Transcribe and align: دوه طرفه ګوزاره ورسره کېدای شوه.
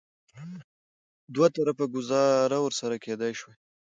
دوه 1.33 1.47
طرفه 1.55 1.85
ګوزاره 1.95 2.57
ورسره 2.61 2.95
کېدای 3.05 3.33
شوه. 3.39 3.53